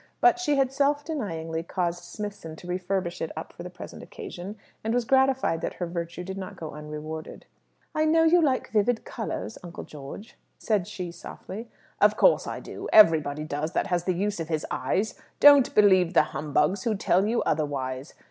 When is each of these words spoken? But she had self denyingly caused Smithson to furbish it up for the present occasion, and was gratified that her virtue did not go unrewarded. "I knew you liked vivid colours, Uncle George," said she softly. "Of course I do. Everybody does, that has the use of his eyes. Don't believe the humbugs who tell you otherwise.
But 0.19 0.39
she 0.39 0.55
had 0.55 0.71
self 0.73 1.05
denyingly 1.05 1.61
caused 1.61 2.03
Smithson 2.05 2.55
to 2.55 2.79
furbish 2.79 3.21
it 3.21 3.29
up 3.37 3.53
for 3.53 3.61
the 3.61 3.69
present 3.69 4.01
occasion, 4.01 4.57
and 4.83 4.95
was 4.95 5.05
gratified 5.05 5.61
that 5.61 5.75
her 5.75 5.85
virtue 5.85 6.23
did 6.23 6.39
not 6.39 6.55
go 6.55 6.71
unrewarded. 6.71 7.45
"I 7.93 8.05
knew 8.05 8.23
you 8.25 8.41
liked 8.41 8.71
vivid 8.71 9.05
colours, 9.05 9.59
Uncle 9.61 9.83
George," 9.83 10.39
said 10.57 10.87
she 10.87 11.11
softly. 11.11 11.69
"Of 11.99 12.17
course 12.17 12.47
I 12.47 12.59
do. 12.59 12.89
Everybody 12.91 13.43
does, 13.43 13.73
that 13.73 13.85
has 13.93 14.05
the 14.05 14.15
use 14.15 14.39
of 14.39 14.47
his 14.47 14.65
eyes. 14.71 15.19
Don't 15.39 15.71
believe 15.75 16.15
the 16.15 16.23
humbugs 16.33 16.81
who 16.81 16.95
tell 16.95 17.27
you 17.27 17.43
otherwise. 17.43 18.15